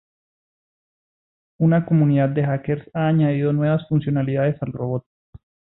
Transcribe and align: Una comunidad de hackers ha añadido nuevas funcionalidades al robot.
Una 1.59 1.85
comunidad 1.85 2.29
de 2.29 2.43
hackers 2.43 2.89
ha 2.95 3.05
añadido 3.07 3.53
nuevas 3.53 3.87
funcionalidades 3.87 4.59
al 4.63 4.73
robot. 4.73 5.05